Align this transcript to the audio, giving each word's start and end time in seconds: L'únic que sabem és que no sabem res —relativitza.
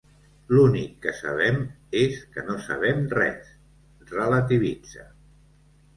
L'únic 0.53 0.95
que 1.03 1.13
sabem 1.17 1.59
és 2.01 2.17
que 2.37 2.45
no 2.49 2.57
sabem 2.69 3.05
res 3.19 3.53
—relativitza. 4.07 5.07